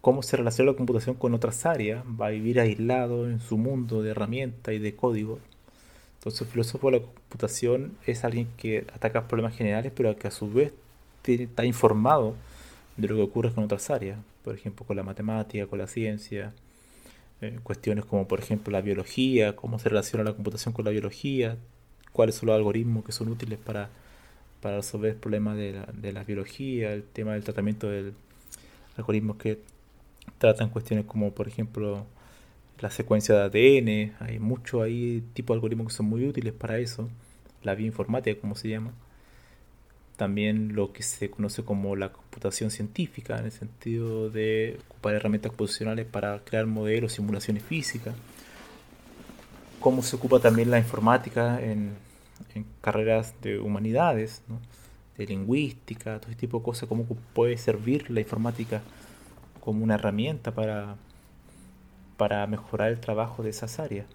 cómo 0.00 0.22
se 0.22 0.36
relaciona 0.36 0.72
la 0.72 0.76
computación 0.76 1.14
con 1.16 1.34
otras 1.34 1.66
áreas, 1.66 2.04
va 2.20 2.26
a 2.26 2.30
vivir 2.30 2.60
aislado 2.60 3.28
en 3.28 3.40
su 3.40 3.58
mundo 3.58 4.02
de 4.02 4.10
herramientas 4.10 4.74
y 4.74 4.78
de 4.78 4.94
código. 4.94 5.38
Entonces, 6.18 6.42
el 6.42 6.46
filósofo 6.48 6.90
de 6.90 6.98
la 6.98 7.04
computación 7.04 7.96
es 8.06 8.24
alguien 8.24 8.48
que 8.56 8.86
ataca 8.94 9.28
problemas 9.28 9.56
generales, 9.56 9.92
pero 9.94 10.16
que 10.16 10.28
a 10.28 10.30
su 10.30 10.50
vez 10.50 10.72
está 11.24 11.64
informado 11.64 12.34
de 12.96 13.08
lo 13.08 13.16
que 13.16 13.22
ocurre 13.22 13.52
con 13.52 13.64
otras 13.64 13.90
áreas, 13.90 14.18
por 14.42 14.54
ejemplo, 14.54 14.86
con 14.86 14.96
la 14.96 15.02
matemática, 15.02 15.66
con 15.66 15.78
la 15.78 15.86
ciencia, 15.86 16.52
eh, 17.40 17.58
cuestiones 17.62 18.04
como, 18.04 18.28
por 18.28 18.40
ejemplo, 18.40 18.72
la 18.72 18.80
biología, 18.80 19.56
cómo 19.56 19.78
se 19.78 19.88
relaciona 19.88 20.24
la 20.24 20.34
computación 20.34 20.74
con 20.74 20.84
la 20.84 20.90
biología, 20.90 21.56
cuáles 22.12 22.36
son 22.36 22.48
los 22.48 22.56
algoritmos 22.56 23.04
que 23.04 23.12
son 23.12 23.28
útiles 23.28 23.58
para 23.58 23.90
para 24.64 24.76
resolver 24.76 25.10
el 25.10 25.18
problema 25.18 25.54
de 25.54 25.74
la, 25.74 25.84
de 25.92 26.24
biología, 26.24 26.94
el 26.94 27.02
tema 27.02 27.34
del 27.34 27.44
tratamiento 27.44 27.90
del 27.90 28.14
algoritmos 28.96 29.36
que 29.36 29.58
tratan 30.38 30.70
cuestiones 30.70 31.04
como, 31.04 31.32
por 31.32 31.48
ejemplo, 31.48 32.06
la 32.80 32.88
secuencia 32.88 33.34
de 33.34 33.42
ADN. 33.42 34.26
Hay 34.26 34.38
muchos 34.38 34.80
ahí 34.80 35.22
tipos 35.34 35.54
de 35.54 35.58
algoritmos 35.58 35.88
que 35.88 35.92
son 35.92 36.06
muy 36.06 36.26
útiles 36.26 36.54
para 36.54 36.78
eso. 36.78 37.10
La 37.62 37.74
bioinformática, 37.74 38.40
como 38.40 38.54
se 38.54 38.70
llama. 38.70 38.92
También 40.16 40.74
lo 40.74 40.94
que 40.94 41.02
se 41.02 41.28
conoce 41.28 41.62
como 41.62 41.94
la 41.94 42.10
computación 42.10 42.70
científica, 42.70 43.38
en 43.38 43.44
el 43.44 43.52
sentido 43.52 44.30
de 44.30 44.78
ocupar 44.88 45.14
herramientas 45.14 45.50
computacionales 45.50 46.06
para 46.06 46.38
crear 46.38 46.64
modelos, 46.64 47.12
simulaciones 47.12 47.62
físicas. 47.64 48.14
Cómo 49.78 50.02
se 50.02 50.16
ocupa 50.16 50.40
también 50.40 50.70
la 50.70 50.78
informática 50.78 51.62
en 51.62 52.02
en 52.54 52.66
carreras 52.80 53.34
de 53.42 53.58
humanidades, 53.58 54.42
de 55.16 55.26
lingüística, 55.26 56.18
todo 56.18 56.30
ese 56.30 56.40
tipo 56.40 56.58
de 56.58 56.64
cosas, 56.64 56.88
cómo 56.88 57.04
puede 57.32 57.56
servir 57.56 58.10
la 58.10 58.20
informática 58.20 58.82
como 59.60 59.82
una 59.82 59.94
herramienta 59.94 60.52
para, 60.52 60.96
para 62.16 62.46
mejorar 62.46 62.90
el 62.90 63.00
trabajo 63.00 63.42
de 63.42 63.50
esas 63.50 63.78
áreas. 63.78 64.06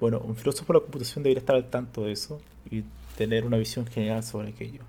Bueno, 0.00 0.20
un 0.20 0.36
filósofo 0.36 0.72
de 0.72 0.78
la 0.78 0.84
computación 0.84 1.22
debería 1.22 1.40
estar 1.40 1.56
al 1.56 1.70
tanto 1.70 2.04
de 2.04 2.12
eso 2.12 2.40
y 2.70 2.84
tener 3.16 3.44
una 3.44 3.56
visión 3.56 3.86
general 3.86 4.22
sobre 4.22 4.50
aquello. 4.50 4.82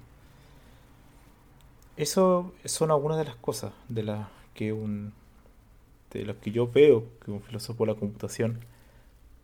Eso 1.97 2.53
son 2.63 2.91
algunas 2.91 3.17
de 3.17 3.25
las 3.25 3.35
cosas 3.35 3.73
de 3.89 4.03
las 4.03 4.27
que 4.53 4.71
un 4.71 5.13
de 6.11 6.25
las 6.25 6.37
que 6.37 6.51
yo 6.51 6.67
veo 6.67 7.05
que 7.23 7.29
un 7.29 7.41
filósofo 7.41 7.85
de 7.85 7.93
la 7.93 7.99
computación 7.99 8.59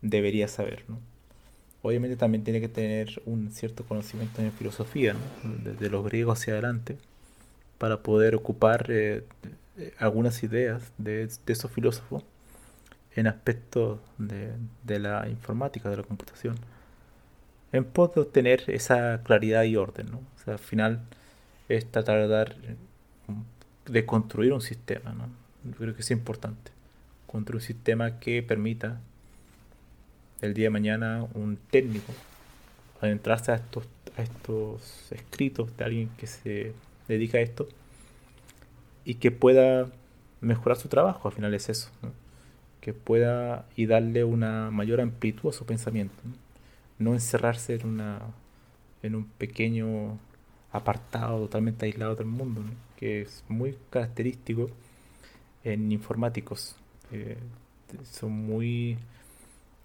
debería 0.01 0.47
saber, 0.47 0.85
¿no? 0.87 0.99
Obviamente 1.85 2.17
también 2.17 2.43
tiene 2.43 2.59
que 2.59 2.67
tener 2.67 3.21
un 3.27 3.51
cierto 3.51 3.85
conocimiento 3.85 4.41
en 4.41 4.51
filosofía, 4.51 5.13
¿no? 5.13 5.19
Desde 5.63 5.87
los 5.91 6.03
griegos 6.03 6.39
hacia 6.39 6.53
adelante, 6.53 6.97
para 7.77 8.01
poder 8.01 8.33
ocupar 8.33 8.87
eh, 8.89 9.23
algunas 9.99 10.41
ideas 10.41 10.91
de, 10.97 11.27
de, 11.27 11.53
esos 11.53 11.69
filósofos 11.69 12.23
en 13.15 13.27
aspectos 13.27 13.99
de, 14.17 14.53
de, 14.81 14.97
la 14.97 15.29
informática, 15.29 15.87
de 15.91 15.97
la 15.97 16.01
computación, 16.01 16.55
en 17.71 17.85
pos 17.85 18.15
de 18.15 18.21
obtener 18.21 18.63
esa 18.65 19.21
claridad 19.21 19.61
y 19.61 19.75
orden, 19.75 20.09
¿no? 20.09 20.17
O 20.17 20.43
sea, 20.43 20.53
al 20.53 20.59
final 20.59 21.01
es 21.69 21.85
tratar 21.85 22.19
de 22.21 22.27
dar, 22.27 22.55
de 23.85 24.05
construir 24.07 24.53
un 24.53 24.61
sistema, 24.61 25.13
¿no? 25.13 25.27
Yo 25.63 25.77
creo 25.77 25.93
que 25.93 26.01
es 26.01 26.09
importante, 26.09 26.71
construir 27.27 27.61
un 27.61 27.67
sistema 27.67 28.19
que 28.19 28.41
permita 28.41 29.01
el 30.41 30.53
día 30.53 30.65
de 30.65 30.69
mañana 30.71 31.25
un 31.33 31.57
técnico. 31.57 32.13
Adentrarse 33.01 33.51
a 33.51 33.55
estos, 33.55 33.85
a 34.17 34.21
estos 34.21 35.11
escritos 35.11 35.75
de 35.77 35.83
alguien 35.83 36.09
que 36.17 36.27
se 36.27 36.73
dedica 37.07 37.37
a 37.37 37.41
esto 37.41 37.67
y 39.03 39.15
que 39.15 39.31
pueda 39.31 39.87
mejorar 40.41 40.77
su 40.77 40.87
trabajo, 40.87 41.27
al 41.27 41.33
final 41.33 41.53
es 41.53 41.69
eso, 41.69 41.89
que 42.81 42.93
pueda 42.93 43.65
y 43.75 43.85
darle 43.85 44.23
una 44.23 44.71
mayor 44.71 45.01
amplitud 45.01 45.49
a 45.49 45.53
su 45.53 45.65
pensamiento, 45.65 46.15
no, 46.97 47.13
encerrarse 47.13 47.75
en, 47.75 47.87
una, 47.87 48.19
en 49.03 49.15
un 49.15 49.25
pequeño 49.25 50.17
apartado 50.71 51.39
totalmente 51.39 51.85
aislado 51.85 52.15
del 52.15 52.27
mundo, 52.27 52.61
que 52.97 53.21
es 53.21 53.43
muy 53.47 53.77
característico 53.89 54.69
en 55.63 55.91
informáticos, 55.91 56.75
son 58.03 58.31
muy 58.31 58.97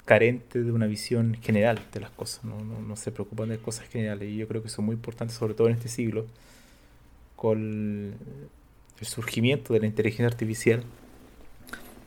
carentes 0.05 0.65
de 0.65 0.73
una 0.73 0.87
visión 0.87 1.37
general 1.41 1.81
de 1.93 2.01
las 2.01 2.11
cosas, 2.11 2.45
¿no? 2.45 2.63
No, 2.65 2.81
no, 2.81 2.97
se 2.97 3.13
preocupan 3.13 3.49
de 3.49 3.59
cosas 3.59 3.89
generales 3.89 4.29
y 4.29 4.37
yo 4.37 4.49
creo 4.49 4.63
que 4.63 4.69
son 4.69 4.85
muy 4.85 4.95
importantes, 4.95 5.37
sobre 5.37 5.55
todo 5.55 5.69
en 5.69 5.75
este 5.75 5.89
siglo, 5.89 6.27
con 7.37 8.15
el 9.01 9.07
surgimiento 9.07 9.73
de 9.73 9.81
la 9.81 9.87
inteligencia 9.87 10.27
artificial, 10.27 10.83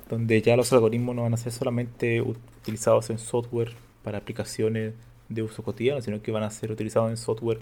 donde 0.09 0.41
ya 0.41 0.55
los 0.55 0.71
algoritmos 0.73 1.15
no 1.15 1.23
van 1.23 1.33
a 1.33 1.37
ser 1.37 1.51
solamente 1.51 2.21
utilizados 2.21 3.09
en 3.09 3.17
software 3.17 3.73
para 4.03 4.19
aplicaciones 4.19 4.93
de 5.29 5.41
uso 5.41 5.63
cotidiano, 5.63 6.01
sino 6.01 6.21
que 6.21 6.31
van 6.31 6.43
a 6.43 6.51
ser 6.51 6.71
utilizados 6.71 7.09
en 7.09 7.17
software 7.17 7.59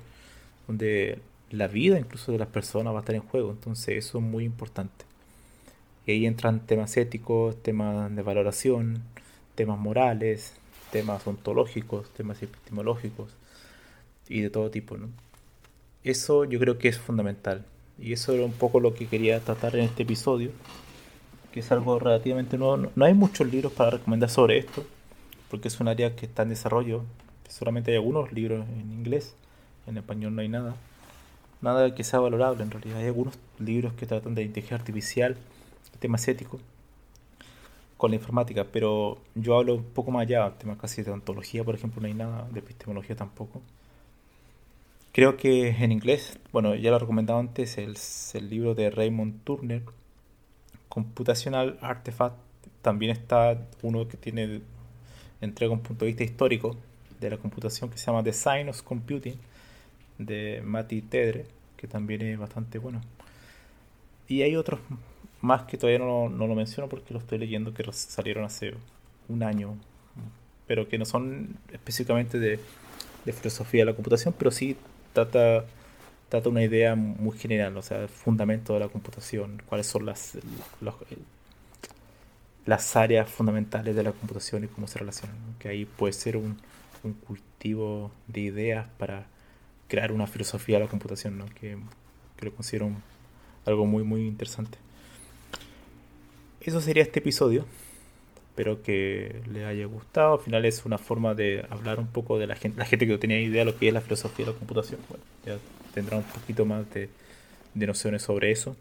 donde 0.68 1.20
la 1.50 1.68
vida 1.68 2.00
incluso 2.00 2.32
de 2.32 2.38
las 2.38 2.48
personas 2.48 2.94
va 2.94 2.98
a 2.98 3.02
estar 3.02 3.16
en 3.16 3.22
juego. 3.22 3.52
Entonces 3.52 4.06
eso 4.06 4.18
es 4.18 4.24
muy 4.24 4.44
importante. 4.44 5.06
Y 6.06 6.12
ahí 6.12 6.26
entran 6.26 6.66
temas 6.66 6.98
éticos, 6.98 7.62
temas 7.62 8.14
de 8.16 8.22
valoración, 8.22 9.04
temas 9.62 9.77
morales, 9.77 10.53
temas 10.91 11.27
ontológicos, 11.27 12.10
temas 12.15 12.41
epistemológicos 12.41 13.30
y 14.27 14.41
de 14.41 14.50
todo 14.50 14.72
tipo. 14.72 14.98
¿no? 14.98 15.10
Eso 16.03 16.46
yo 16.46 16.60
creo 16.60 16.80
que 16.80 16.88
es 16.88 16.98
fundamental. 16.98 17.63
Y 18.00 18.13
eso 18.13 18.34
era 18.34 18.44
un 18.44 18.53
poco 18.53 18.80
lo 18.80 18.96
que 18.96 19.06
quería 19.06 19.39
tratar 19.39 19.75
en 19.75 19.84
este 19.84 20.01
episodio, 20.01 20.50
que 21.53 21.60
es 21.60 21.72
algo 21.72 22.00
relativamente 22.00 22.58
nuevo. 22.58 22.89
No 22.96 23.06
hay 23.06 23.13
muchos 23.13 23.51
libros 23.51 23.72
para 23.72 23.91
recomendar 23.91 24.32
sobre 24.32 24.58
esto, 24.58 24.84
porque 25.51 25.68
es 25.68 25.80
un 25.80 25.88
área 25.88 26.15
que 26.15 26.25
está 26.25 26.41
en 26.41 26.50
desarrollo. 26.50 27.03
Solamente 27.48 27.91
hay 27.91 27.98
algunos 27.98 28.34
libros 28.34 28.68
en 28.68 28.91
inglés, 28.91 29.36
en 29.86 29.98
español 29.98 30.34
no 30.34 30.41
hay 30.41 30.50
nada. 30.50 30.75
Nada 31.62 31.94
que 31.94 32.03
sea 32.03 32.20
valorable 32.20 32.63
en 32.63 32.72
realidad. 32.72 32.98
Hay 32.98 33.06
algunos 33.06 33.38
libros 33.60 33.94
que 33.94 34.08
tratan 34.08 34.34
de 34.34 34.41
inteligencia 34.41 34.77
artificial, 34.77 35.38
temas 36.00 36.27
éticos, 36.27 36.62
con 38.01 38.10
la 38.10 38.15
informática, 38.15 38.65
pero 38.72 39.20
yo 39.36 39.60
hablo 39.60 39.75
un 39.75 39.84
poco 39.84 40.10
más 40.10 40.24
allá, 40.24 40.58
temas 40.58 40.79
casi 40.79 41.03
de 41.03 41.12
ontología, 41.12 41.63
por 41.63 41.75
ejemplo, 41.75 42.01
no 42.01 42.08
hay 42.08 42.15
nada, 42.15 42.50
de 42.51 42.58
epistemología 42.58 43.15
tampoco. 43.15 43.62
Creo 45.12 45.38
que 45.38 45.70
en 45.70 45.91
inglés, 45.91 46.39
bueno, 46.51 46.74
ya 46.74 46.89
lo 46.89 46.96
he 46.96 47.00
recomendado 47.00 47.39
antes, 47.39 47.77
el, 47.77 47.96
el 48.34 48.50
libro 48.50 48.74
de 48.74 48.89
Raymond 48.89 49.44
Turner, 49.44 49.83
Computational 50.90 51.77
Artifact, 51.79 52.37
también 52.81 53.11
está 53.11 53.68
uno 53.83 54.07
que 54.07 54.18
tiene, 54.18 54.61
entrega 55.40 55.72
un 55.72 55.81
punto 55.81 56.03
de 56.03 56.07
vista 56.09 56.24
histórico 56.24 56.75
de 57.20 57.29
la 57.29 57.37
computación 57.37 57.92
que 57.92 58.00
se 58.00 58.07
llama 58.07 58.24
Design 58.24 58.70
of 58.70 58.81
Computing, 58.81 59.37
de 60.18 60.64
Matti 60.66 61.03
Tedre, 61.03 61.46
que 61.77 61.87
también 61.87 62.24
es 62.24 62.40
bastante 62.40 62.79
bueno. 62.79 63.00
Y 64.27 64.42
hay 64.42 64.55
otros 64.55 64.79
más 65.42 65.64
que 65.64 65.77
todavía 65.77 66.00
no, 66.00 66.30
no 66.30 66.48
lo 66.48 66.56
menciono 66.56 66.88
porque 66.88 67.14
lo 67.14 67.20
estoy 67.20 67.40
leyendo, 67.40 67.74
que 67.74 67.84
salieron 67.92 68.46
hace 68.46 68.75
un 69.27 69.44
año, 69.44 69.75
pero 70.68 70.88
que 70.88 70.98
no 70.98 71.06
son 71.06 71.58
específicamente 71.72 72.40
de, 72.40 72.60
filosofía 73.34 73.82
de 73.82 73.86
la 73.86 73.94
computación, 73.94 74.34
pero 74.38 74.51
sí 74.51 74.77
trata, 75.14 75.66
trata 76.30 76.50
una 76.50 76.64
idea 76.64 76.96
muy 76.96 77.38
general, 77.38 77.75
o 77.77 77.82
sea, 77.82 78.04
el 78.04 78.10
fundamento 78.10 78.74
de 78.74 78.80
la 78.80 78.88
computación, 78.88 79.62
cuáles 79.66 79.88
son 79.88 80.06
las, 80.06 80.38
las 82.66 82.96
áreas 82.96 83.30
fundamentales 83.30 83.96
de 83.96 84.04
la 84.04 84.12
computación 84.12 84.64
y 84.64 84.68
cómo 84.68 84.88
se 84.88 85.00
relacionan. 85.00 85.36
Que 85.60 85.70
ahí 85.70 85.86
puede 85.86 86.14
ser 86.14 86.38
un, 86.38 86.58
un, 87.04 87.14
cultivo 87.14 88.12
de 88.27 88.42
ideas 88.42 88.88
para 88.98 89.25
crear 89.88 90.12
una 90.12 90.27
filosofía 90.27 90.77
de 90.77 90.86
la 90.86 90.90
computación, 90.90 91.38
¿no? 91.38 91.46
que, 91.48 91.77
que 92.38 92.46
lo 92.46 92.54
considero 92.54 92.92
algo 93.66 93.86
muy, 93.86 94.04
muy 94.04 94.27
interesante. 94.27 94.77
Eso 96.64 96.80
sería 96.80 97.02
este 97.02 97.20
episodio. 97.20 97.66
Espero 98.50 98.84
que 98.84 99.42
les 99.52 99.66
haya 99.66 99.86
gustado. 99.86 100.36
Al 100.36 100.40
final 100.40 100.66
es 100.66 100.86
una 100.86 101.00
forma 101.00 101.34
de 101.34 101.66
hablar 101.70 102.00
un 102.00 102.08
poco 102.08 102.38
de 102.38 102.46
la 102.46 102.56
gente, 102.56 102.78
la 102.78 102.86
gente 102.86 103.08
que 103.08 103.14
no 103.14 103.20
tenía 103.20 103.42
idea 103.42 103.66
de 103.66 103.72
lo 103.72 103.78
que 103.78 103.88
es 103.88 103.94
la 103.94 104.02
filosofía 104.02 104.46
de 104.46 104.52
la 104.52 104.58
computación. 104.58 105.00
Bueno, 105.10 105.24
ya 105.44 105.58
tendrá 105.94 106.18
un 106.18 106.24
poquito 106.24 106.66
más 106.66 106.88
de, 106.94 107.10
de 107.74 107.88
nociones 107.88 108.22
sobre 108.22 108.52
eso. 108.52 108.76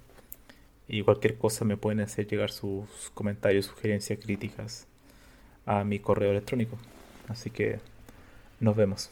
Y 0.89 1.03
cualquier 1.03 1.39
cosa 1.39 1.65
me 1.65 1.79
pueden 1.79 2.01
hacer 2.01 2.27
llegar 2.27 2.51
sus 2.51 3.11
comentarios, 3.15 3.67
sugerencias, 3.67 4.19
críticas 4.19 4.87
a 5.65 5.83
mi 5.85 6.01
correo 6.01 6.33
electrónico. 6.33 6.77
Así 7.29 7.49
que 7.49 7.79
nos 8.59 8.77
vemos. 8.77 9.11